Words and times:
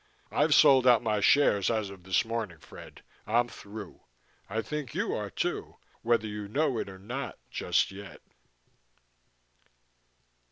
I've 0.31 0.55
sold 0.55 0.87
out 0.87 1.03
my 1.03 1.19
shares 1.19 1.69
as 1.69 1.91
of 1.91 2.01
this 2.05 2.25
morning, 2.25 2.57
Fred. 2.57 3.03
I'm 3.27 3.47
through. 3.47 4.01
I 4.49 4.63
think 4.63 4.95
you 4.95 5.13
are, 5.13 5.29
too 5.29 5.75
whether 6.01 6.25
you 6.25 6.47
know 6.47 6.79
it 6.79 6.89
or 6.89 6.97
not 6.97 7.37
just 7.51 7.91
yet. 7.91 8.21